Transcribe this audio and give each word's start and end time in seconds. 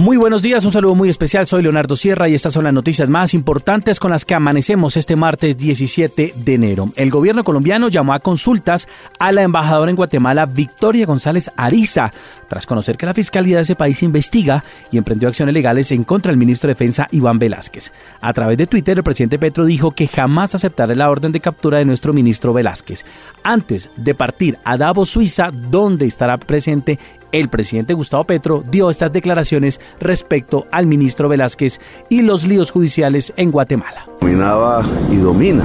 Muy 0.00 0.16
buenos 0.16 0.40
días, 0.40 0.64
un 0.64 0.72
saludo 0.72 0.94
muy 0.94 1.10
especial. 1.10 1.46
Soy 1.46 1.62
Leonardo 1.62 1.94
Sierra 1.94 2.26
y 2.26 2.34
estas 2.34 2.54
son 2.54 2.64
las 2.64 2.72
noticias 2.72 3.10
más 3.10 3.34
importantes 3.34 4.00
con 4.00 4.10
las 4.10 4.24
que 4.24 4.34
amanecemos 4.34 4.96
este 4.96 5.14
martes 5.14 5.58
17 5.58 6.32
de 6.36 6.54
enero. 6.54 6.88
El 6.96 7.10
gobierno 7.10 7.44
colombiano 7.44 7.88
llamó 7.88 8.14
a 8.14 8.20
consultas 8.20 8.88
a 9.18 9.30
la 9.30 9.42
embajadora 9.42 9.90
en 9.90 9.96
Guatemala, 9.96 10.46
Victoria 10.46 11.04
González 11.04 11.50
Ariza, 11.54 12.14
tras 12.48 12.64
conocer 12.64 12.96
que 12.96 13.04
la 13.04 13.12
fiscalía 13.12 13.56
de 13.56 13.62
ese 13.64 13.76
país 13.76 14.02
investiga 14.02 14.64
y 14.90 14.96
emprendió 14.96 15.28
acciones 15.28 15.52
legales 15.52 15.92
en 15.92 16.04
contra 16.04 16.32
del 16.32 16.38
ministro 16.38 16.68
de 16.68 16.72
Defensa, 16.72 17.06
Iván 17.10 17.38
Velázquez. 17.38 17.92
A 18.22 18.32
través 18.32 18.56
de 18.56 18.66
Twitter, 18.66 18.96
el 18.96 19.04
presidente 19.04 19.38
Petro 19.38 19.66
dijo 19.66 19.90
que 19.90 20.08
jamás 20.08 20.54
aceptará 20.54 20.94
la 20.94 21.10
orden 21.10 21.30
de 21.30 21.40
captura 21.40 21.76
de 21.76 21.84
nuestro 21.84 22.14
ministro 22.14 22.54
Velázquez. 22.54 23.04
Antes 23.42 23.90
de 23.96 24.14
partir 24.14 24.58
a 24.64 24.78
Davos, 24.78 25.10
Suiza, 25.10 25.50
donde 25.50 26.06
estará 26.06 26.38
presente 26.38 26.98
el 27.32 27.48
presidente 27.48 27.94
Gustavo 27.94 28.24
Petro 28.24 28.64
dio 28.70 28.90
estas 28.90 29.12
declaraciones 29.12 29.80
respecto 30.00 30.66
al 30.70 30.86
ministro 30.86 31.28
Velázquez 31.28 31.80
y 32.08 32.22
los 32.22 32.46
líos 32.46 32.70
judiciales 32.70 33.32
en 33.36 33.50
Guatemala. 33.50 34.06
Dominaba 34.20 34.84
y 35.10 35.16
domina 35.16 35.64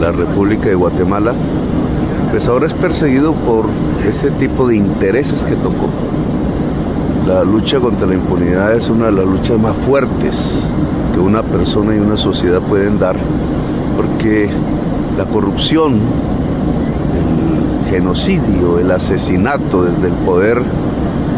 la 0.00 0.12
República 0.12 0.68
de 0.68 0.74
Guatemala, 0.74 1.32
pues 2.30 2.46
ahora 2.48 2.66
es 2.66 2.74
perseguido 2.74 3.34
por 3.34 3.66
ese 4.06 4.30
tipo 4.32 4.68
de 4.68 4.76
intereses 4.76 5.42
que 5.44 5.54
tocó. 5.56 5.88
La 7.26 7.42
lucha 7.42 7.80
contra 7.80 8.06
la 8.06 8.14
impunidad 8.14 8.74
es 8.74 8.88
una 8.88 9.06
de 9.06 9.12
las 9.12 9.24
luchas 9.24 9.58
más 9.58 9.76
fuertes 9.76 10.60
que 11.12 11.18
una 11.18 11.42
persona 11.42 11.96
y 11.96 11.98
una 11.98 12.16
sociedad 12.16 12.60
pueden 12.60 12.98
dar, 12.98 13.16
porque 13.96 14.48
la 15.16 15.24
corrupción 15.24 15.98
genocidio, 17.90 18.78
el 18.78 18.90
asesinato 18.90 19.84
desde 19.84 20.08
el 20.08 20.14
poder 20.24 20.62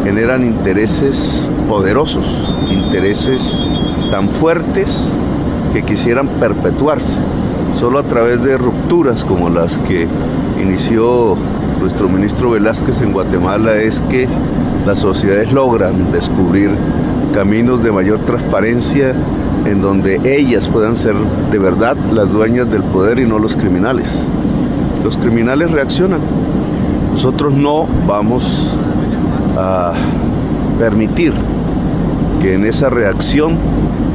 generan 0.03 0.45
intereses 0.45 1.47
poderosos, 1.67 2.25
intereses 2.69 3.61
tan 4.11 4.29
fuertes 4.29 5.09
que 5.73 5.83
quisieran 5.83 6.27
perpetuarse. 6.27 7.19
Solo 7.77 7.99
a 7.99 8.03
través 8.03 8.43
de 8.43 8.57
rupturas 8.57 9.23
como 9.23 9.49
las 9.49 9.77
que 9.79 10.07
inició 10.61 11.37
nuestro 11.79 12.09
ministro 12.09 12.51
Velázquez 12.51 13.01
en 13.01 13.13
Guatemala 13.13 13.77
es 13.77 14.01
que 14.09 14.27
las 14.85 14.99
sociedades 14.99 15.51
logran 15.51 16.11
descubrir 16.11 16.71
caminos 17.33 17.83
de 17.83 17.91
mayor 17.91 18.19
transparencia 18.19 19.13
en 19.65 19.81
donde 19.81 20.19
ellas 20.23 20.67
puedan 20.67 20.97
ser 20.97 21.13
de 21.51 21.59
verdad 21.59 21.95
las 22.11 22.31
dueñas 22.31 22.69
del 22.71 22.83
poder 22.83 23.19
y 23.19 23.25
no 23.25 23.37
los 23.39 23.55
criminales 23.55 24.25
los 25.03 25.17
criminales 25.17 25.71
reaccionan. 25.71 26.19
Nosotros 27.13 27.53
no 27.53 27.85
vamos 28.07 28.73
a 29.57 29.93
permitir 30.77 31.33
que 32.41 32.55
en 32.55 32.65
esa 32.65 32.89
reacción, 32.89 33.57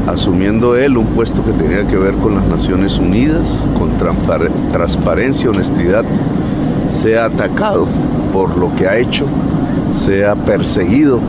asumiendo 0.07 0.77
él 0.77 0.97
un 0.97 1.07
puesto 1.07 1.45
que 1.45 1.53
tenía 1.53 1.87
que 1.87 1.97
ver 1.97 2.15
con 2.15 2.35
las 2.35 2.47
Naciones 2.47 2.99
Unidas, 2.99 3.69
con 3.79 3.91
transparencia, 4.73 5.51
honestidad, 5.51 6.05
sea 6.89 7.27
atacado 7.27 7.87
por 8.33 8.57
lo 8.57 8.75
que 8.75 8.89
ha 8.89 8.97
hecho, 8.97 9.27
sea 9.95 10.35
perseguido 10.35 11.21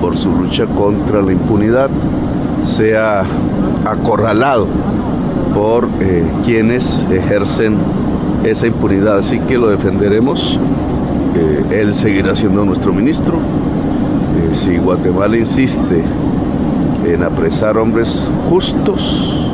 por 0.00 0.16
su 0.16 0.32
lucha 0.32 0.66
contra 0.66 1.22
la 1.22 1.32
impunidad, 1.32 1.90
sea 2.64 3.24
acorralado 3.84 4.66
por 5.54 5.88
eh, 6.00 6.24
quienes 6.44 7.04
ejercen 7.10 7.76
esa 8.44 8.66
impunidad. 8.66 9.18
Así 9.18 9.38
que 9.40 9.58
lo 9.58 9.68
defenderemos. 9.68 10.58
Eh, 11.36 11.80
él 11.80 11.94
seguirá 11.94 12.36
siendo 12.36 12.64
nuestro 12.64 12.92
ministro. 12.92 13.36
Eh, 13.36 14.54
si 14.54 14.76
Guatemala 14.76 15.36
insiste 15.36 16.02
en 17.06 17.22
apresar 17.22 17.76
hombres 17.76 18.30
justos, 18.48 19.44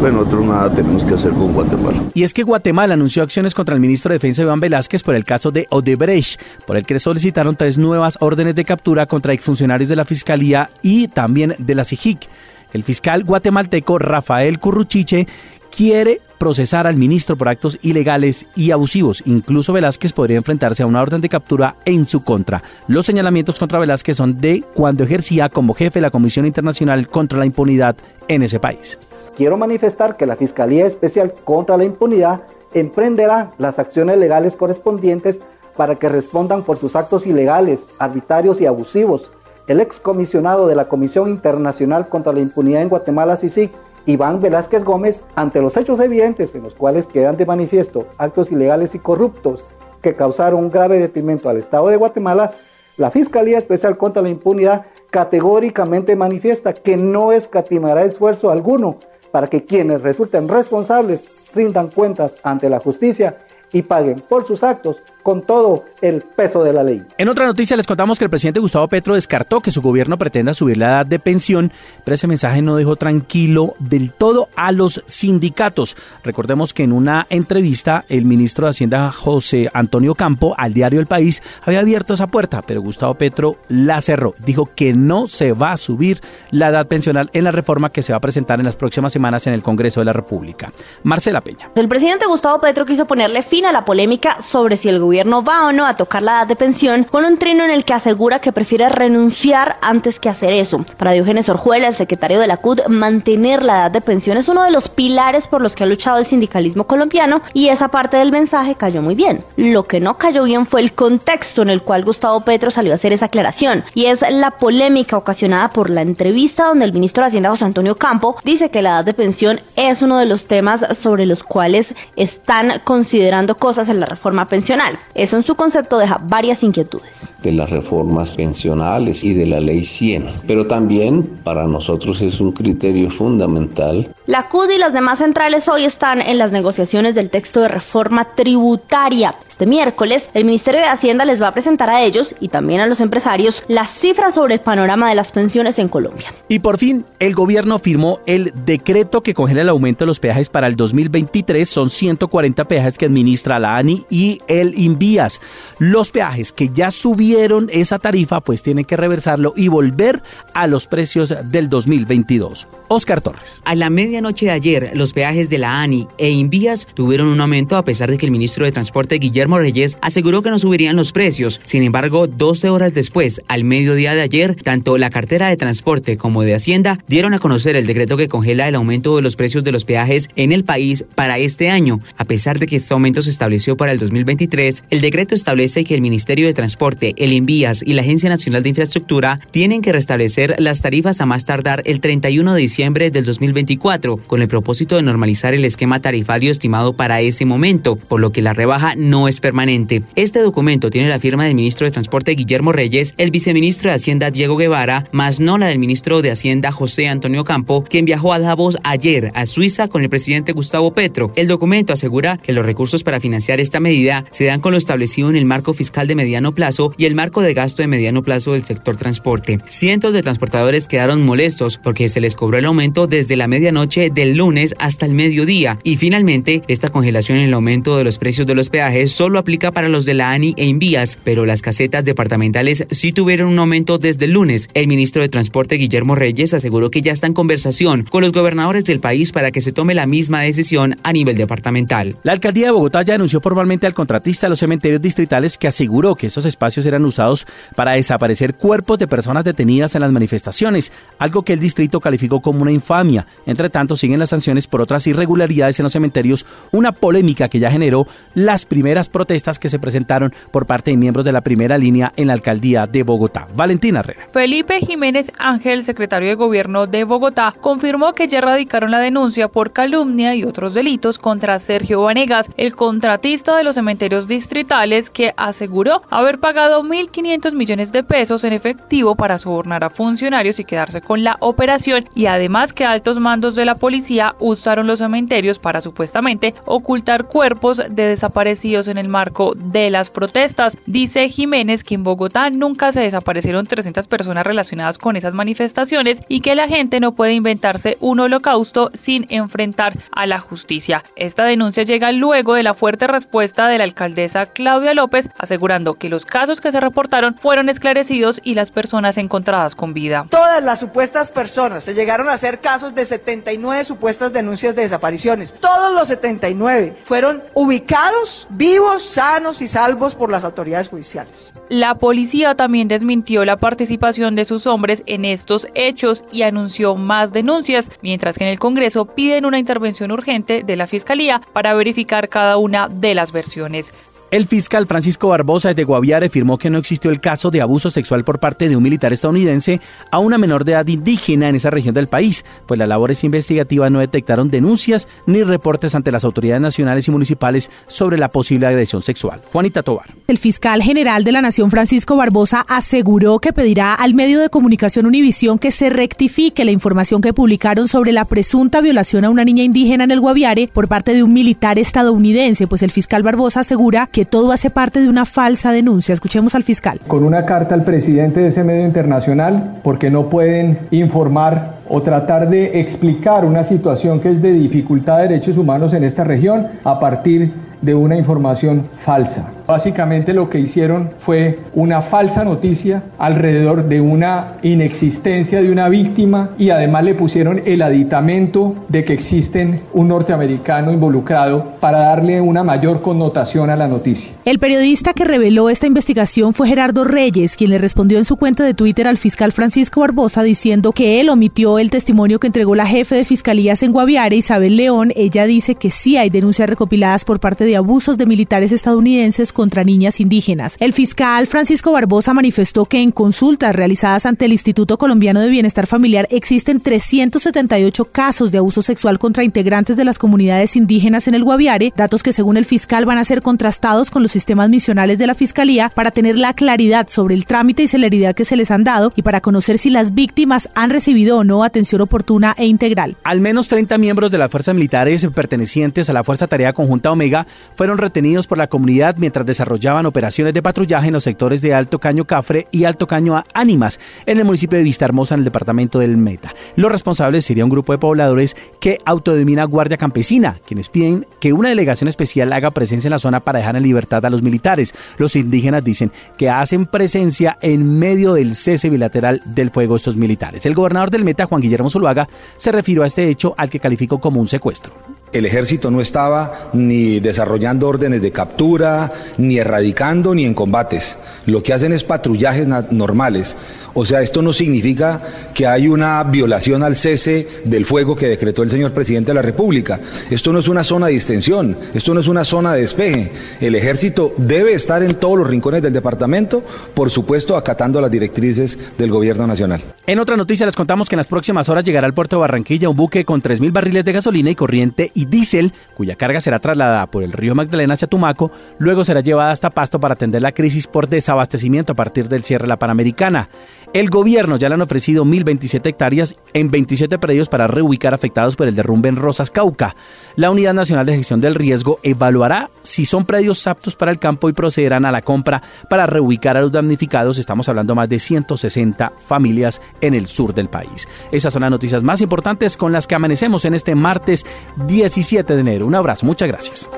bueno, 0.00 0.18
nosotros 0.18 0.46
nada 0.46 0.70
tenemos 0.74 1.04
que 1.04 1.14
hacer 1.14 1.30
con 1.32 1.52
Guatemala. 1.52 2.02
Y 2.14 2.22
es 2.22 2.32
que 2.32 2.42
Guatemala 2.42 2.94
anunció 2.94 3.22
acciones 3.22 3.54
contra 3.54 3.74
el 3.74 3.80
ministro 3.80 4.10
de 4.10 4.14
Defensa 4.14 4.42
Iván 4.42 4.58
Velázquez 4.58 5.02
por 5.02 5.14
el 5.14 5.24
caso 5.24 5.50
de 5.50 5.66
Odebrecht, 5.70 6.40
por 6.66 6.78
el 6.78 6.86
que 6.86 6.94
le 6.94 7.00
solicitaron 7.00 7.54
tres 7.54 7.76
nuevas 7.76 8.16
órdenes 8.20 8.54
de 8.54 8.64
captura 8.64 9.06
contra 9.06 9.34
exfuncionarios 9.34 9.90
de 9.90 9.96
la 9.96 10.06
Fiscalía 10.06 10.70
y 10.80 11.08
también 11.08 11.54
de 11.58 11.74
la 11.74 11.84
CIGIC. 11.84 12.28
El 12.72 12.84
fiscal 12.84 13.24
guatemalteco 13.24 13.98
Rafael 13.98 14.58
Curruchiche 14.58 15.26
quiere 15.70 16.20
procesar 16.38 16.86
al 16.86 16.96
ministro 16.96 17.36
por 17.36 17.48
actos 17.48 17.78
ilegales 17.82 18.46
y 18.56 18.70
abusivos. 18.70 19.22
Incluso 19.26 19.72
Velázquez 19.72 20.12
podría 20.12 20.36
enfrentarse 20.36 20.82
a 20.82 20.86
una 20.86 21.02
orden 21.02 21.20
de 21.20 21.28
captura 21.28 21.76
en 21.84 22.06
su 22.06 22.24
contra. 22.24 22.62
Los 22.88 23.06
señalamientos 23.06 23.58
contra 23.58 23.78
Velázquez 23.78 24.16
son 24.16 24.40
de 24.40 24.64
cuando 24.74 25.04
ejercía 25.04 25.48
como 25.48 25.74
jefe 25.74 25.98
de 25.98 26.02
la 26.02 26.10
Comisión 26.10 26.46
Internacional 26.46 27.08
contra 27.08 27.38
la 27.38 27.46
Impunidad 27.46 27.96
en 28.28 28.42
ese 28.42 28.58
país. 28.58 28.98
Quiero 29.36 29.56
manifestar 29.56 30.16
que 30.16 30.26
la 30.26 30.36
Fiscalía 30.36 30.86
Especial 30.86 31.34
contra 31.44 31.76
la 31.76 31.84
Impunidad 31.84 32.42
emprenderá 32.74 33.52
las 33.58 33.78
acciones 33.78 34.18
legales 34.18 34.56
correspondientes 34.56 35.40
para 35.76 35.94
que 35.94 36.08
respondan 36.08 36.62
por 36.62 36.78
sus 36.78 36.96
actos 36.96 37.26
ilegales, 37.26 37.86
arbitrarios 37.98 38.60
y 38.60 38.66
abusivos. 38.66 39.30
El 39.70 39.78
excomisionado 39.78 40.66
de 40.66 40.74
la 40.74 40.88
Comisión 40.88 41.28
Internacional 41.28 42.08
contra 42.08 42.32
la 42.32 42.40
Impunidad 42.40 42.82
en 42.82 42.88
Guatemala, 42.88 43.36
CICIG, 43.36 43.70
Iván 44.04 44.40
Velázquez 44.40 44.82
Gómez 44.82 45.22
ante 45.36 45.60
los 45.60 45.76
hechos 45.76 46.00
evidentes 46.00 46.56
en 46.56 46.64
los 46.64 46.74
cuales 46.74 47.06
quedan 47.06 47.36
de 47.36 47.46
manifiesto 47.46 48.08
actos 48.18 48.50
ilegales 48.50 48.96
y 48.96 48.98
corruptos 48.98 49.62
que 50.02 50.16
causaron 50.16 50.64
un 50.64 50.70
grave 50.70 50.98
detrimento 50.98 51.48
al 51.48 51.56
Estado 51.56 51.86
de 51.86 51.98
Guatemala, 51.98 52.50
la 52.96 53.12
Fiscalía 53.12 53.58
Especial 53.58 53.96
contra 53.96 54.22
la 54.22 54.28
Impunidad 54.28 54.86
categóricamente 55.08 56.16
manifiesta 56.16 56.74
que 56.74 56.96
no 56.96 57.30
escatimará 57.30 58.02
esfuerzo 58.02 58.50
alguno 58.50 58.96
para 59.30 59.46
que 59.46 59.64
quienes 59.64 60.02
resulten 60.02 60.48
responsables 60.48 61.26
rindan 61.54 61.90
cuentas 61.90 62.38
ante 62.42 62.68
la 62.68 62.80
justicia 62.80 63.38
y 63.72 63.82
paguen 63.82 64.20
por 64.20 64.46
sus 64.46 64.62
actos 64.62 65.02
con 65.22 65.42
todo 65.42 65.84
el 66.00 66.22
peso 66.22 66.64
de 66.64 66.72
la 66.72 66.82
ley. 66.82 67.02
En 67.18 67.28
otra 67.28 67.46
noticia 67.46 67.76
les 67.76 67.86
contamos 67.86 68.18
que 68.18 68.24
el 68.24 68.30
presidente 68.30 68.60
Gustavo 68.60 68.88
Petro 68.88 69.14
descartó 69.14 69.60
que 69.60 69.70
su 69.70 69.82
gobierno 69.82 70.16
pretenda 70.18 70.54
subir 70.54 70.78
la 70.78 70.86
edad 70.86 71.06
de 71.06 71.18
pensión, 71.18 71.72
pero 72.04 72.14
ese 72.14 72.26
mensaje 72.26 72.62
no 72.62 72.76
dejó 72.76 72.96
tranquilo 72.96 73.74
del 73.78 74.12
todo 74.12 74.48
a 74.56 74.72
los 74.72 75.02
sindicatos. 75.06 75.96
Recordemos 76.24 76.72
que 76.72 76.84
en 76.84 76.92
una 76.92 77.26
entrevista 77.30 78.04
el 78.08 78.24
ministro 78.24 78.66
de 78.66 78.70
Hacienda 78.70 79.12
José 79.12 79.70
Antonio 79.74 80.14
Campo 80.14 80.54
al 80.56 80.72
diario 80.72 81.00
El 81.00 81.06
País 81.06 81.42
había 81.62 81.80
abierto 81.80 82.14
esa 82.14 82.26
puerta, 82.26 82.62
pero 82.62 82.80
Gustavo 82.80 83.14
Petro 83.14 83.56
la 83.68 84.00
cerró. 84.00 84.34
Dijo 84.44 84.66
que 84.74 84.94
no 84.94 85.26
se 85.26 85.52
va 85.52 85.72
a 85.72 85.76
subir 85.76 86.20
la 86.50 86.68
edad 86.68 86.86
pensional 86.86 87.30
en 87.32 87.44
la 87.44 87.50
reforma 87.50 87.90
que 87.92 88.02
se 88.02 88.12
va 88.12 88.16
a 88.16 88.20
presentar 88.20 88.58
en 88.58 88.66
las 88.66 88.76
próximas 88.76 89.12
semanas 89.12 89.46
en 89.46 89.52
el 89.52 89.62
Congreso 89.62 90.00
de 90.00 90.06
la 90.06 90.12
República. 90.12 90.72
Marcela 91.02 91.40
Peña. 91.40 91.70
El 91.74 91.88
presidente 91.88 92.26
Gustavo 92.26 92.60
Petro 92.60 92.86
quiso 92.86 93.06
ponerle 93.06 93.42
fin 93.42 93.59
a 93.66 93.72
la 93.72 93.84
polémica 93.84 94.40
sobre 94.40 94.76
si 94.76 94.88
el 94.88 95.00
gobierno 95.00 95.42
va 95.42 95.66
o 95.66 95.72
no 95.72 95.86
a 95.86 95.96
tocar 95.96 96.22
la 96.22 96.38
edad 96.38 96.46
de 96.46 96.56
pensión 96.56 97.04
con 97.04 97.24
un 97.24 97.38
trino 97.38 97.64
en 97.64 97.70
el 97.70 97.84
que 97.84 97.94
asegura 97.94 98.40
que 98.40 98.52
prefiere 98.52 98.88
renunciar 98.88 99.76
antes 99.80 100.20
que 100.20 100.28
hacer 100.28 100.52
eso. 100.52 100.84
Para 100.96 101.12
Diógenes 101.12 101.48
Orjuela, 101.48 101.88
el 101.88 101.94
secretario 101.94 102.40
de 102.40 102.46
la 102.46 102.56
CUD, 102.56 102.86
mantener 102.88 103.62
la 103.62 103.78
edad 103.78 103.90
de 103.90 104.00
pensión 104.00 104.36
es 104.36 104.48
uno 104.48 104.64
de 104.64 104.70
los 104.70 104.88
pilares 104.88 105.48
por 105.48 105.60
los 105.60 105.74
que 105.74 105.84
ha 105.84 105.86
luchado 105.86 106.18
el 106.18 106.26
sindicalismo 106.26 106.86
colombiano 106.86 107.42
y 107.52 107.68
esa 107.68 107.88
parte 107.88 108.16
del 108.16 108.32
mensaje 108.32 108.74
cayó 108.74 109.02
muy 109.02 109.14
bien. 109.14 109.44
Lo 109.56 109.84
que 109.84 110.00
no 110.00 110.18
cayó 110.18 110.44
bien 110.44 110.66
fue 110.66 110.80
el 110.80 110.92
contexto 110.92 111.62
en 111.62 111.70
el 111.70 111.82
cual 111.82 112.04
Gustavo 112.04 112.40
Petro 112.40 112.70
salió 112.70 112.92
a 112.92 112.94
hacer 112.94 113.12
esa 113.12 113.26
aclaración 113.26 113.84
y 113.94 114.06
es 114.06 114.24
la 114.30 114.52
polémica 114.52 115.16
ocasionada 115.16 115.70
por 115.70 115.90
la 115.90 116.02
entrevista 116.02 116.66
donde 116.66 116.84
el 116.84 116.92
ministro 116.92 117.22
de 117.22 117.28
Hacienda 117.28 117.50
José 117.50 117.64
Antonio 117.64 117.96
Campo 117.96 118.36
dice 118.44 118.70
que 118.70 118.82
la 118.82 118.90
edad 118.90 119.04
de 119.04 119.14
pensión 119.14 119.60
es 119.76 120.02
uno 120.02 120.18
de 120.18 120.26
los 120.26 120.46
temas 120.46 120.98
sobre 120.98 121.26
los 121.26 121.42
cuales 121.42 121.94
están 122.16 122.80
considerando 122.84 123.49
cosas 123.56 123.88
en 123.88 124.00
la 124.00 124.06
reforma 124.06 124.48
pensional. 124.48 124.98
Eso 125.14 125.36
en 125.36 125.42
su 125.42 125.54
concepto 125.54 125.98
deja 125.98 126.20
varias 126.22 126.62
inquietudes. 126.62 127.28
De 127.42 127.52
las 127.52 127.70
reformas 127.70 128.32
pensionales 128.32 129.24
y 129.24 129.34
de 129.34 129.46
la 129.46 129.60
ley 129.60 129.82
100, 129.82 130.26
pero 130.46 130.66
también 130.66 131.22
para 131.44 131.66
nosotros 131.66 132.22
es 132.22 132.40
un 132.40 132.52
criterio 132.52 133.10
fundamental. 133.10 134.14
La 134.26 134.48
CUD 134.48 134.70
y 134.70 134.78
las 134.78 134.92
demás 134.92 135.18
centrales 135.18 135.68
hoy 135.68 135.84
están 135.84 136.20
en 136.20 136.38
las 136.38 136.52
negociaciones 136.52 137.14
del 137.14 137.30
texto 137.30 137.60
de 137.60 137.68
reforma 137.68 138.34
tributaria. 138.34 139.34
Este 139.60 139.68
miércoles, 139.68 140.30
el 140.32 140.46
Ministerio 140.46 140.80
de 140.80 140.86
Hacienda 140.86 141.26
les 141.26 141.42
va 141.42 141.48
a 141.48 141.52
presentar 141.52 141.90
a 141.90 142.02
ellos 142.02 142.34
y 142.40 142.48
también 142.48 142.80
a 142.80 142.86
los 142.86 143.02
empresarios 143.02 143.62
las 143.68 143.90
cifras 143.90 144.36
sobre 144.36 144.54
el 144.54 144.60
panorama 144.60 145.10
de 145.10 145.14
las 145.14 145.32
pensiones 145.32 145.78
en 145.78 145.88
Colombia. 145.88 146.32
Y 146.48 146.60
por 146.60 146.78
fin, 146.78 147.04
el 147.18 147.34
gobierno 147.34 147.78
firmó 147.78 148.20
el 148.24 148.54
decreto 148.64 149.22
que 149.22 149.34
congela 149.34 149.60
el 149.60 149.68
aumento 149.68 150.04
de 150.04 150.06
los 150.06 150.18
peajes 150.18 150.48
para 150.48 150.66
el 150.66 150.76
2023. 150.76 151.68
Son 151.68 151.90
140 151.90 152.64
peajes 152.64 152.96
que 152.96 153.04
administra 153.04 153.58
la 153.58 153.76
ANI 153.76 154.06
y 154.08 154.40
el 154.48 154.78
Invías. 154.78 155.42
Los 155.78 156.10
peajes 156.10 156.52
que 156.52 156.70
ya 156.70 156.90
subieron 156.90 157.68
esa 157.70 157.98
tarifa, 157.98 158.40
pues 158.40 158.62
tienen 158.62 158.86
que 158.86 158.96
reversarlo 158.96 159.52
y 159.54 159.68
volver 159.68 160.22
a 160.54 160.68
los 160.68 160.86
precios 160.86 161.34
del 161.44 161.68
2022. 161.68 162.66
Oscar 162.88 163.20
Torres. 163.20 163.62
A 163.66 163.76
la 163.76 163.88
medianoche 163.88 164.46
de 164.46 164.52
ayer, 164.52 164.90
los 164.94 165.12
peajes 165.12 165.48
de 165.48 165.58
la 165.58 165.80
ANI 165.80 166.08
e 166.18 166.30
Invías 166.30 166.86
tuvieron 166.92 167.28
un 167.28 167.40
aumento 167.40 167.76
a 167.76 167.84
pesar 167.84 168.10
de 168.10 168.18
que 168.18 168.26
el 168.26 168.32
ministro 168.32 168.64
de 168.64 168.72
Transporte 168.72 169.16
Guillermo 169.16 169.49
Reyes, 169.58 169.98
aseguró 170.00 170.42
que 170.42 170.50
no 170.50 170.58
subirían 170.58 170.96
los 170.96 171.12
precios. 171.12 171.60
Sin 171.64 171.82
embargo, 171.82 172.26
12 172.26 172.68
horas 172.70 172.94
después, 172.94 173.42
al 173.48 173.64
mediodía 173.64 174.14
de 174.14 174.22
ayer, 174.22 174.54
tanto 174.54 174.98
la 174.98 175.10
cartera 175.10 175.48
de 175.48 175.56
transporte 175.56 176.16
como 176.16 176.42
de 176.42 176.54
Hacienda 176.54 176.98
dieron 177.06 177.34
a 177.34 177.38
conocer 177.38 177.76
el 177.76 177.86
decreto 177.86 178.16
que 178.16 178.28
congela 178.28 178.68
el 178.68 178.74
aumento 178.74 179.16
de 179.16 179.22
los 179.22 179.36
precios 179.36 179.64
de 179.64 179.72
los 179.72 179.84
peajes 179.84 180.28
en 180.36 180.52
el 180.52 180.64
país 180.64 181.04
para 181.14 181.38
este 181.38 181.70
año. 181.70 182.00
A 182.16 182.24
pesar 182.24 182.58
de 182.58 182.66
que 182.66 182.76
este 182.76 182.94
aumento 182.94 183.22
se 183.22 183.30
estableció 183.30 183.76
para 183.76 183.92
el 183.92 183.98
2023, 183.98 184.84
el 184.90 185.00
decreto 185.00 185.34
establece 185.34 185.84
que 185.84 185.94
el 185.94 186.00
Ministerio 186.00 186.46
de 186.46 186.54
Transporte, 186.54 187.14
el 187.16 187.32
Envías 187.32 187.82
y 187.84 187.94
la 187.94 188.02
Agencia 188.02 188.28
Nacional 188.28 188.62
de 188.62 188.68
Infraestructura 188.68 189.40
tienen 189.50 189.82
que 189.82 189.92
restablecer 189.92 190.56
las 190.58 190.82
tarifas 190.82 191.20
a 191.20 191.26
más 191.26 191.44
tardar 191.44 191.82
el 191.86 192.00
31 192.00 192.54
de 192.54 192.60
diciembre 192.60 193.10
del 193.10 193.24
2024, 193.24 194.18
con 194.26 194.42
el 194.42 194.48
propósito 194.48 194.96
de 194.96 195.02
normalizar 195.02 195.54
el 195.54 195.64
esquema 195.64 196.00
tarifario 196.00 196.50
estimado 196.50 196.92
para 196.92 197.20
ese 197.20 197.44
momento, 197.44 197.96
por 197.96 198.20
lo 198.20 198.32
que 198.32 198.42
la 198.42 198.52
rebaja 198.52 198.94
no 198.96 199.28
es 199.28 199.39
permanente. 199.40 200.02
Este 200.14 200.40
documento 200.40 200.90
tiene 200.90 201.08
la 201.08 201.18
firma 201.18 201.44
del 201.44 201.54
ministro 201.54 201.86
de 201.86 201.90
Transporte 201.90 202.32
Guillermo 202.32 202.72
Reyes, 202.72 203.14
el 203.18 203.30
viceministro 203.30 203.90
de 203.90 203.96
Hacienda 203.96 204.30
Diego 204.30 204.56
Guevara, 204.56 205.06
más 205.12 205.40
no 205.40 205.58
la 205.58 205.66
del 205.66 205.78
ministro 205.78 206.22
de 206.22 206.30
Hacienda 206.30 206.70
José 206.70 207.08
Antonio 207.08 207.44
Campo, 207.44 207.84
quien 207.84 208.04
viajó 208.04 208.32
a 208.32 208.38
Davos 208.38 208.76
ayer 208.84 209.32
a 209.34 209.46
Suiza 209.46 209.88
con 209.88 210.02
el 210.02 210.10
presidente 210.10 210.52
Gustavo 210.52 210.92
Petro. 210.92 211.32
El 211.36 211.48
documento 211.48 211.92
asegura 211.92 212.36
que 212.36 212.52
los 212.52 212.64
recursos 212.64 213.02
para 213.02 213.20
financiar 213.20 213.60
esta 213.60 213.80
medida 213.80 214.24
se 214.30 214.44
dan 214.44 214.60
con 214.60 214.72
lo 214.72 214.78
establecido 214.78 215.30
en 215.30 215.36
el 215.36 215.44
marco 215.44 215.72
fiscal 215.72 216.06
de 216.06 216.14
mediano 216.14 216.52
plazo 216.54 216.94
y 216.96 217.06
el 217.06 217.14
marco 217.14 217.42
de 217.42 217.54
gasto 217.54 217.82
de 217.82 217.88
mediano 217.88 218.22
plazo 218.22 218.52
del 218.52 218.64
sector 218.64 218.96
transporte. 218.96 219.58
Cientos 219.68 220.12
de 220.12 220.22
transportadores 220.22 220.88
quedaron 220.88 221.24
molestos 221.24 221.78
porque 221.78 222.08
se 222.08 222.20
les 222.20 222.34
cobró 222.34 222.58
el 222.58 222.66
aumento 222.66 223.06
desde 223.06 223.36
la 223.36 223.48
medianoche 223.48 224.10
del 224.10 224.36
lunes 224.36 224.74
hasta 224.78 225.06
el 225.06 225.12
mediodía 225.12 225.78
y 225.82 225.96
finalmente 225.96 226.62
esta 226.68 226.90
congelación 226.90 227.38
en 227.38 227.48
el 227.48 227.54
aumento 227.54 227.96
de 227.96 228.04
los 228.04 228.18
precios 228.18 228.46
de 228.46 228.54
los 228.54 228.70
peajes 228.70 229.10
solo 229.20 229.38
aplica 229.38 229.70
para 229.70 229.90
los 229.90 230.06
de 230.06 230.14
la 230.14 230.30
ANI 230.30 230.54
e 230.56 230.64
Invías, 230.64 231.18
pero 231.22 231.44
las 231.44 231.60
casetas 231.60 232.06
departamentales 232.06 232.86
sí 232.90 233.12
tuvieron 233.12 233.50
un 233.50 233.58
aumento 233.58 233.98
desde 233.98 234.24
el 234.24 234.30
lunes. 234.30 234.70
El 234.72 234.86
ministro 234.86 235.20
de 235.20 235.28
Transporte 235.28 235.74
Guillermo 235.74 236.14
Reyes 236.14 236.54
aseguró 236.54 236.90
que 236.90 237.02
ya 237.02 237.12
está 237.12 237.26
en 237.26 237.34
conversación 237.34 238.04
con 238.04 238.22
los 238.22 238.32
gobernadores 238.32 238.84
del 238.84 238.98
país 238.98 239.30
para 239.30 239.50
que 239.50 239.60
se 239.60 239.72
tome 239.72 239.94
la 239.94 240.06
misma 240.06 240.40
decisión 240.40 240.96
a 241.02 241.12
nivel 241.12 241.36
departamental. 241.36 242.16
La 242.22 242.32
alcaldía 242.32 242.64
de 242.64 242.70
Bogotá 242.70 243.02
ya 243.02 243.16
anunció 243.16 243.42
formalmente 243.42 243.86
al 243.86 243.92
contratista 243.92 244.46
de 244.46 244.52
los 244.52 244.58
cementerios 244.58 245.02
distritales 245.02 245.58
que 245.58 245.68
aseguró 245.68 246.14
que 246.14 246.28
esos 246.28 246.46
espacios 246.46 246.86
eran 246.86 247.04
usados 247.04 247.46
para 247.76 247.92
desaparecer 247.92 248.54
cuerpos 248.54 248.98
de 248.98 249.06
personas 249.06 249.44
detenidas 249.44 249.94
en 249.96 250.00
las 250.00 250.12
manifestaciones, 250.12 250.92
algo 251.18 251.42
que 251.42 251.52
el 251.52 251.60
distrito 251.60 252.00
calificó 252.00 252.40
como 252.40 252.62
una 252.62 252.72
infamia. 252.72 253.26
Entre 253.44 253.68
tanto, 253.68 253.96
siguen 253.96 254.18
las 254.18 254.30
sanciones 254.30 254.66
por 254.66 254.80
otras 254.80 255.06
irregularidades 255.06 255.78
en 255.78 255.84
los 255.84 255.92
cementerios, 255.92 256.46
una 256.72 256.92
polémica 256.92 257.50
que 257.50 257.58
ya 257.58 257.70
generó 257.70 258.06
las 258.32 258.64
primeras 258.64 259.09
protestas 259.10 259.58
que 259.58 259.68
se 259.68 259.78
presentaron 259.78 260.32
por 260.50 260.66
parte 260.66 260.90
de 260.90 260.96
miembros 260.96 261.24
de 261.24 261.32
la 261.32 261.42
primera 261.42 261.78
línea 261.78 262.12
en 262.16 262.28
la 262.28 262.32
alcaldía 262.32 262.86
de 262.86 263.02
Bogotá. 263.02 263.46
Valentina 263.54 264.00
Herrera. 264.00 264.28
Felipe 264.32 264.80
Jiménez 264.80 265.32
Ángel, 265.38 265.82
secretario 265.82 266.28
de 266.28 266.34
Gobierno 266.34 266.86
de 266.86 267.04
Bogotá, 267.04 267.54
confirmó 267.60 268.14
que 268.14 268.28
ya 268.28 268.38
erradicaron 268.38 268.90
la 268.90 268.98
denuncia 268.98 269.48
por 269.48 269.72
calumnia 269.72 270.34
y 270.34 270.44
otros 270.44 270.74
delitos 270.74 271.18
contra 271.18 271.58
Sergio 271.58 272.02
Vanegas, 272.02 272.48
el 272.56 272.74
contratista 272.74 273.56
de 273.56 273.64
los 273.64 273.74
cementerios 273.74 274.28
distritales, 274.28 275.10
que 275.10 275.34
aseguró 275.36 276.02
haber 276.10 276.38
pagado 276.38 276.82
1.500 276.82 277.54
millones 277.54 277.92
de 277.92 278.02
pesos 278.02 278.44
en 278.44 278.52
efectivo 278.52 279.14
para 279.14 279.38
sobornar 279.38 279.84
a 279.84 279.90
funcionarios 279.90 280.58
y 280.58 280.64
quedarse 280.64 281.00
con 281.00 281.24
la 281.24 281.36
operación 281.40 282.04
y 282.14 282.26
además 282.26 282.72
que 282.72 282.84
altos 282.84 283.18
mandos 283.18 283.54
de 283.54 283.64
la 283.64 283.74
policía 283.74 284.34
usaron 284.38 284.86
los 284.86 284.98
cementerios 285.00 285.58
para 285.58 285.80
supuestamente 285.80 286.54
ocultar 286.66 287.24
cuerpos 287.24 287.78
de 287.78 288.06
desaparecidos 288.06 288.88
en 288.88 288.98
el 289.00 289.08
marco 289.08 289.54
de 289.56 289.90
las 289.90 290.10
protestas. 290.10 290.76
Dice 290.86 291.28
Jiménez 291.28 291.82
que 291.82 291.96
en 291.96 292.04
Bogotá 292.04 292.50
nunca 292.50 292.92
se 292.92 293.00
desaparecieron 293.00 293.66
300 293.66 294.06
personas 294.06 294.46
relacionadas 294.46 294.98
con 294.98 295.16
esas 295.16 295.34
manifestaciones 295.34 296.20
y 296.28 296.40
que 296.40 296.54
la 296.54 296.68
gente 296.68 297.00
no 297.00 297.12
puede 297.12 297.34
inventarse 297.34 297.96
un 298.00 298.20
holocausto 298.20 298.90
sin 298.94 299.26
enfrentar 299.30 299.94
a 300.12 300.26
la 300.26 300.38
justicia. 300.38 301.02
Esta 301.16 301.44
denuncia 301.44 301.82
llega 301.82 302.12
luego 302.12 302.54
de 302.54 302.62
la 302.62 302.74
fuerte 302.74 303.06
respuesta 303.06 303.68
de 303.68 303.78
la 303.78 303.84
alcaldesa 303.84 304.46
Claudia 304.46 304.94
López 304.94 305.28
asegurando 305.38 305.94
que 305.94 306.08
los 306.08 306.26
casos 306.26 306.60
que 306.60 306.72
se 306.72 306.80
reportaron 306.80 307.36
fueron 307.38 307.68
esclarecidos 307.68 308.40
y 308.44 308.54
las 308.54 308.70
personas 308.70 309.18
encontradas 309.18 309.74
con 309.74 309.94
vida. 309.94 310.26
Todas 310.30 310.62
las 310.62 310.80
supuestas 310.80 311.30
personas, 311.30 311.84
se 311.84 311.94
llegaron 311.94 312.28
a 312.28 312.34
hacer 312.34 312.60
casos 312.60 312.94
de 312.94 313.04
79 313.04 313.84
supuestas 313.84 314.32
denuncias 314.32 314.74
de 314.74 314.82
desapariciones. 314.82 315.54
Todos 315.60 315.94
los 315.94 316.08
79 316.08 316.96
fueron 317.04 317.42
ubicados, 317.54 318.46
vivos, 318.50 318.89
sanos 318.98 319.62
y 319.62 319.68
salvos 319.68 320.14
por 320.14 320.30
las 320.30 320.44
autoridades 320.44 320.88
judiciales. 320.88 321.54
La 321.68 321.94
policía 321.94 322.56
también 322.56 322.88
desmintió 322.88 323.44
la 323.44 323.56
participación 323.56 324.34
de 324.34 324.44
sus 324.44 324.66
hombres 324.66 325.02
en 325.06 325.24
estos 325.24 325.68
hechos 325.74 326.24
y 326.32 326.42
anunció 326.42 326.96
más 326.96 327.32
denuncias, 327.32 327.88
mientras 328.02 328.36
que 328.36 328.44
en 328.44 328.50
el 328.50 328.58
Congreso 328.58 329.06
piden 329.06 329.44
una 329.44 329.58
intervención 329.58 330.10
urgente 330.10 330.62
de 330.64 330.76
la 330.76 330.86
Fiscalía 330.86 331.40
para 331.52 331.74
verificar 331.74 332.28
cada 332.28 332.56
una 332.56 332.88
de 332.88 333.14
las 333.14 333.32
versiones. 333.32 333.94
El 334.30 334.46
fiscal 334.46 334.86
Francisco 334.86 335.26
Barbosa 335.26 335.74
de 335.74 335.82
Guaviare 335.82 336.26
afirmó 336.26 336.56
que 336.56 336.70
no 336.70 336.78
existió 336.78 337.10
el 337.10 337.18
caso 337.18 337.50
de 337.50 337.60
abuso 337.60 337.90
sexual 337.90 338.22
por 338.22 338.38
parte 338.38 338.68
de 338.68 338.76
un 338.76 338.82
militar 338.84 339.12
estadounidense 339.12 339.80
a 340.12 340.20
una 340.20 340.38
menor 340.38 340.64
de 340.64 340.70
edad 340.72 340.86
indígena 340.86 341.48
en 341.48 341.56
esa 341.56 341.70
región 341.70 341.96
del 341.96 342.06
país, 342.06 342.44
pues 342.66 342.78
las 342.78 342.88
labores 342.88 343.24
investigativas 343.24 343.90
no 343.90 343.98
detectaron 343.98 344.48
denuncias 344.48 345.08
ni 345.26 345.42
reportes 345.42 345.96
ante 345.96 346.12
las 346.12 346.22
autoridades 346.22 346.62
nacionales 346.62 347.08
y 347.08 347.10
municipales 347.10 347.72
sobre 347.88 348.18
la 348.18 348.30
posible 348.30 348.68
agresión 348.68 349.02
sexual. 349.02 349.40
Juanita 349.50 349.82
Tobar. 349.82 350.06
El 350.28 350.38
fiscal 350.38 350.80
general 350.80 351.24
de 351.24 351.32
la 351.32 351.42
Nación 351.42 351.72
Francisco 351.72 352.14
Barbosa 352.14 352.64
aseguró 352.68 353.40
que 353.40 353.52
pedirá 353.52 353.94
al 353.94 354.14
medio 354.14 354.38
de 354.38 354.48
comunicación 354.48 355.06
Univisión 355.06 355.58
que 355.58 355.72
se 355.72 355.90
rectifique 355.90 356.64
la 356.64 356.70
información 356.70 357.20
que 357.20 357.34
publicaron 357.34 357.88
sobre 357.88 358.12
la 358.12 358.24
presunta 358.24 358.80
violación 358.80 359.24
a 359.24 359.30
una 359.30 359.44
niña 359.44 359.64
indígena 359.64 360.04
en 360.04 360.12
el 360.12 360.20
Guaviare 360.20 360.68
por 360.68 360.86
parte 360.86 361.14
de 361.14 361.24
un 361.24 361.32
militar 361.32 361.80
estadounidense, 361.80 362.68
pues 362.68 362.84
el 362.84 362.92
fiscal 362.92 363.24
Barbosa 363.24 363.60
asegura 363.60 364.06
que 364.06 364.19
que 364.20 364.26
todo 364.26 364.52
hace 364.52 364.68
parte 364.68 365.00
de 365.00 365.08
una 365.08 365.24
falsa 365.24 365.72
denuncia. 365.72 366.12
Escuchemos 366.12 366.54
al 366.54 366.62
fiscal. 366.62 367.00
Con 367.06 367.24
una 367.24 367.46
carta 367.46 367.74
al 367.74 367.84
presidente 367.84 368.40
de 368.40 368.48
ese 368.48 368.62
medio 368.64 368.84
internacional, 368.84 369.78
porque 369.82 370.10
no 370.10 370.28
pueden 370.28 370.78
informar 370.90 371.76
o 371.88 372.02
tratar 372.02 372.50
de 372.50 372.80
explicar 372.80 373.46
una 373.46 373.64
situación 373.64 374.20
que 374.20 374.28
es 374.32 374.42
de 374.42 374.52
dificultad 374.52 375.16
de 375.16 375.28
derechos 375.28 375.56
humanos 375.56 375.94
en 375.94 376.04
esta 376.04 376.22
región 376.22 376.66
a 376.84 377.00
partir 377.00 377.50
de 377.80 377.94
una 377.94 378.14
información 378.14 378.84
falsa. 378.98 379.54
Básicamente 379.70 380.34
lo 380.34 380.50
que 380.50 380.58
hicieron 380.58 381.10
fue 381.20 381.60
una 381.74 382.02
falsa 382.02 382.42
noticia 382.42 383.04
alrededor 383.18 383.88
de 383.88 384.00
una 384.00 384.54
inexistencia 384.62 385.62
de 385.62 385.70
una 385.70 385.88
víctima 385.88 386.50
y 386.58 386.70
además 386.70 387.04
le 387.04 387.14
pusieron 387.14 387.62
el 387.64 387.80
aditamento 387.80 388.74
de 388.88 389.04
que 389.04 389.12
existen 389.12 389.80
un 389.92 390.08
norteamericano 390.08 390.92
involucrado 390.92 391.76
para 391.78 392.00
darle 392.00 392.40
una 392.40 392.64
mayor 392.64 393.00
connotación 393.00 393.70
a 393.70 393.76
la 393.76 393.86
noticia. 393.86 394.32
El 394.44 394.58
periodista 394.58 395.12
que 395.12 395.24
reveló 395.24 395.70
esta 395.70 395.86
investigación 395.86 396.52
fue 396.52 396.66
Gerardo 396.66 397.04
Reyes, 397.04 397.56
quien 397.56 397.70
le 397.70 397.78
respondió 397.78 398.18
en 398.18 398.24
su 398.24 398.36
cuenta 398.36 398.64
de 398.64 398.74
Twitter 398.74 399.06
al 399.06 399.18
fiscal 399.18 399.52
Francisco 399.52 400.00
Barbosa 400.00 400.42
diciendo 400.42 400.90
que 400.90 401.20
él 401.20 401.28
omitió 401.28 401.78
el 401.78 401.90
testimonio 401.90 402.40
que 402.40 402.48
entregó 402.48 402.74
la 402.74 402.86
jefe 402.86 403.14
de 403.14 403.24
fiscalías 403.24 403.84
en 403.84 403.92
Guaviare, 403.92 404.34
Isabel 404.34 404.74
León. 404.74 405.12
Ella 405.14 405.46
dice 405.46 405.76
que 405.76 405.92
sí 405.92 406.16
hay 406.16 406.28
denuncias 406.28 406.68
recopiladas 406.68 407.24
por 407.24 407.38
parte 407.38 407.64
de 407.64 407.76
abusos 407.76 408.18
de 408.18 408.26
militares 408.26 408.72
estadounidenses 408.72 409.52
contra 409.60 409.84
niñas 409.84 410.20
indígenas. 410.20 410.74
El 410.80 410.94
fiscal 410.94 411.46
Francisco 411.46 411.92
Barbosa 411.92 412.32
manifestó 412.32 412.86
que 412.86 413.02
en 413.02 413.10
consultas 413.10 413.74
realizadas 413.74 414.24
ante 414.24 414.46
el 414.46 414.52
Instituto 414.52 414.96
Colombiano 414.96 415.38
de 415.42 415.50
Bienestar 415.50 415.86
Familiar 415.86 416.26
existen 416.30 416.80
378 416.80 418.06
casos 418.06 418.52
de 418.52 418.56
abuso 418.56 418.80
sexual 418.80 419.18
contra 419.18 419.44
integrantes 419.44 419.98
de 419.98 420.06
las 420.06 420.18
comunidades 420.18 420.76
indígenas 420.76 421.28
en 421.28 421.34
el 421.34 421.44
Guaviare, 421.44 421.92
datos 421.94 422.22
que 422.22 422.32
según 422.32 422.56
el 422.56 422.64
fiscal 422.64 423.04
van 423.04 423.18
a 423.18 423.24
ser 423.24 423.42
contrastados 423.42 424.10
con 424.10 424.22
los 424.22 424.32
sistemas 424.32 424.70
misionales 424.70 425.18
de 425.18 425.26
la 425.26 425.34
Fiscalía 425.34 425.92
para 425.94 426.10
tener 426.10 426.38
la 426.38 426.54
claridad 426.54 427.08
sobre 427.08 427.34
el 427.34 427.44
trámite 427.44 427.82
y 427.82 427.86
celeridad 427.86 428.34
que 428.34 428.46
se 428.46 428.56
les 428.56 428.70
han 428.70 428.82
dado 428.82 429.12
y 429.14 429.20
para 429.20 429.42
conocer 429.42 429.76
si 429.76 429.90
las 429.90 430.14
víctimas 430.14 430.70
han 430.74 430.88
recibido 430.88 431.36
o 431.36 431.44
no 431.44 431.64
atención 431.64 432.00
oportuna 432.00 432.54
e 432.56 432.64
integral. 432.64 433.18
Al 433.24 433.42
menos 433.42 433.68
30 433.68 433.98
miembros 433.98 434.30
de 434.30 434.38
las 434.38 434.50
fuerzas 434.50 434.74
militares 434.74 435.28
pertenecientes 435.34 436.08
a 436.08 436.14
la 436.14 436.24
Fuerza 436.24 436.46
Tarea 436.46 436.72
Conjunta 436.72 437.12
Omega 437.12 437.46
fueron 437.76 437.98
retenidos 437.98 438.46
por 438.46 438.56
la 438.56 438.68
comunidad 438.68 439.16
mientras 439.18 439.49
desarrollaban 439.50 440.06
operaciones 440.06 440.54
de 440.54 440.62
patrullaje 440.62 441.08
en 441.08 441.12
los 441.12 441.24
sectores 441.24 441.62
de 441.62 441.74
Alto 441.74 441.98
Caño 441.98 442.24
Cafre 442.24 442.66
y 442.70 442.84
Alto 442.84 443.06
Caño 443.06 443.42
Ánimas, 443.54 444.00
en 444.26 444.38
el 444.38 444.44
municipio 444.44 444.78
de 444.78 444.84
Vista 444.84 445.04
Hermosa, 445.04 445.34
en 445.34 445.40
el 445.40 445.44
departamento 445.44 445.98
del 445.98 446.16
Meta. 446.16 446.54
Los 446.76 446.90
responsables 446.90 447.44
sería 447.44 447.64
un 447.64 447.70
grupo 447.70 447.92
de 447.92 447.98
pobladores 447.98 448.56
que 448.80 448.98
autodomina 449.04 449.64
Guardia 449.64 449.96
Campesina, 449.96 450.60
quienes 450.66 450.88
piden 450.88 451.26
que 451.40 451.52
una 451.52 451.68
delegación 451.68 452.08
especial 452.08 452.52
haga 452.52 452.70
presencia 452.70 453.08
en 453.08 453.12
la 453.12 453.18
zona 453.18 453.40
para 453.40 453.58
dejar 453.58 453.76
en 453.76 453.82
libertad 453.82 454.24
a 454.24 454.30
los 454.30 454.42
militares. 454.42 454.94
Los 455.18 455.36
indígenas 455.36 455.84
dicen 455.84 456.12
que 456.36 456.50
hacen 456.50 456.86
presencia 456.86 457.58
en 457.60 457.98
medio 457.98 458.34
del 458.34 458.54
cese 458.54 458.90
bilateral 458.90 459.42
del 459.44 459.70
fuego 459.70 459.96
estos 459.96 460.16
militares. 460.16 460.66
El 460.66 460.74
gobernador 460.74 461.10
del 461.10 461.24
Meta, 461.24 461.46
Juan 461.46 461.60
Guillermo 461.60 461.90
Zuluaga, 461.90 462.28
se 462.56 462.72
refirió 462.72 463.02
a 463.02 463.06
este 463.06 463.28
hecho 463.28 463.54
al 463.56 463.70
que 463.70 463.80
calificó 463.80 464.20
como 464.20 464.40
un 464.40 464.48
secuestro. 464.48 465.19
El 465.32 465.46
ejército 465.46 465.90
no 465.90 466.00
estaba 466.00 466.70
ni 466.72 467.20
desarrollando 467.20 467.88
órdenes 467.88 468.22
de 468.22 468.32
captura, 468.32 469.12
ni 469.38 469.58
erradicando, 469.58 470.34
ni 470.34 470.44
en 470.44 470.54
combates. 470.54 471.16
Lo 471.46 471.62
que 471.62 471.72
hacen 471.72 471.92
es 471.92 472.04
patrullajes 472.04 472.66
normales. 472.90 473.56
O 473.94 474.04
sea, 474.04 474.22
esto 474.22 474.42
no 474.42 474.52
significa 474.52 475.20
que 475.54 475.66
hay 475.66 475.88
una 475.88 476.22
violación 476.22 476.82
al 476.82 476.96
cese 476.96 477.46
del 477.64 477.84
fuego 477.84 478.14
que 478.16 478.28
decretó 478.28 478.62
el 478.62 478.70
señor 478.70 478.92
presidente 478.92 479.30
de 479.30 479.34
la 479.34 479.42
República. 479.42 480.00
Esto 480.30 480.52
no 480.52 480.60
es 480.60 480.68
una 480.68 480.84
zona 480.84 481.06
de 481.06 481.14
distensión, 481.14 481.76
esto 481.92 482.14
no 482.14 482.20
es 482.20 482.28
una 482.28 482.44
zona 482.44 482.74
de 482.74 482.82
despeje. 482.82 483.32
El 483.60 483.74
ejército 483.74 484.32
debe 484.36 484.74
estar 484.74 485.02
en 485.02 485.14
todos 485.14 485.38
los 485.38 485.46
rincones 485.46 485.82
del 485.82 485.92
departamento, 485.92 486.62
por 486.94 487.10
supuesto, 487.10 487.56
acatando 487.56 488.00
las 488.00 488.10
directrices 488.10 488.78
del 488.96 489.10
gobierno 489.10 489.46
nacional. 489.46 489.82
En 490.06 490.18
otra 490.18 490.36
noticia 490.36 490.66
les 490.66 490.76
contamos 490.76 491.08
que 491.08 491.14
en 491.14 491.18
las 491.18 491.26
próximas 491.26 491.68
horas 491.68 491.84
llegará 491.84 492.06
al 492.06 492.14
puerto 492.14 492.36
de 492.36 492.40
Barranquilla 492.40 492.88
un 492.88 492.96
buque 492.96 493.24
con 493.24 493.42
3.000 493.42 493.72
barriles 493.72 494.04
de 494.04 494.12
gasolina 494.12 494.50
y 494.50 494.54
corriente 494.54 495.10
y 495.20 495.26
diésel, 495.26 495.72
cuya 495.94 496.16
carga 496.16 496.40
será 496.40 496.58
trasladada 496.58 497.06
por 497.06 497.22
el 497.22 497.32
río 497.32 497.54
Magdalena 497.54 497.94
hacia 497.94 498.08
Tumaco, 498.08 498.50
luego 498.78 499.04
será 499.04 499.20
llevada 499.20 499.52
hasta 499.52 499.70
Pasto 499.70 500.00
para 500.00 500.14
atender 500.14 500.40
la 500.40 500.52
crisis 500.52 500.86
por 500.86 501.08
desabastecimiento 501.08 501.92
a 501.92 501.96
partir 501.96 502.28
del 502.28 502.42
cierre 502.42 502.64
de 502.64 502.68
la 502.68 502.78
Panamericana. 502.78 503.48
El 503.92 504.08
gobierno 504.08 504.56
ya 504.56 504.68
le 504.68 504.76
han 504.76 504.82
ofrecido 504.82 505.24
1.027 505.24 505.84
hectáreas 505.84 506.36
en 506.52 506.70
27 506.70 507.18
predios 507.18 507.48
para 507.48 507.66
reubicar 507.66 508.14
afectados 508.14 508.54
por 508.54 508.68
el 508.68 508.76
derrumbe 508.76 509.08
en 509.08 509.16
Rosas 509.16 509.50
Cauca. 509.50 509.96
La 510.36 510.52
Unidad 510.52 510.74
Nacional 510.74 511.06
de 511.06 511.16
Gestión 511.16 511.40
del 511.40 511.56
Riesgo 511.56 511.98
evaluará 512.04 512.70
si 512.82 513.04
son 513.04 513.24
predios 513.24 513.66
aptos 513.66 513.96
para 513.96 514.12
el 514.12 514.20
campo 514.20 514.48
y 514.48 514.52
procederán 514.52 515.04
a 515.06 515.10
la 515.10 515.22
compra 515.22 515.60
para 515.88 516.06
reubicar 516.06 516.56
a 516.56 516.60
los 516.60 516.70
damnificados. 516.70 517.38
Estamos 517.38 517.68
hablando 517.68 517.96
más 517.96 518.08
de 518.08 518.20
160 518.20 519.12
familias 519.18 519.82
en 520.00 520.14
el 520.14 520.28
sur 520.28 520.54
del 520.54 520.68
país. 520.68 521.08
Esas 521.32 521.52
son 521.52 521.62
las 521.62 521.70
noticias 521.72 522.04
más 522.04 522.20
importantes 522.20 522.76
con 522.76 522.92
las 522.92 523.08
que 523.08 523.16
amanecemos 523.16 523.64
en 523.64 523.74
este 523.74 523.96
martes 523.96 524.46
17 524.86 525.52
de 525.52 525.60
enero. 525.60 525.86
Un 525.86 525.96
abrazo, 525.96 526.26
muchas 526.26 526.46
gracias. 526.46 526.88